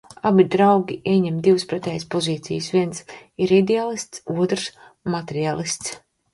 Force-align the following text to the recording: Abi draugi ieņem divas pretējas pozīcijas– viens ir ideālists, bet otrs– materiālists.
Abi 0.27 0.43
draugi 0.53 0.95
ieņem 1.11 1.37
divas 1.47 1.65
pretējas 1.73 2.07
pozīcijas– 2.15 2.71
viens 2.77 3.05
ir 3.47 3.55
ideālists, 3.61 4.25
bet 4.33 4.47
otrs– 4.51 4.69
materiālists. 5.17 5.97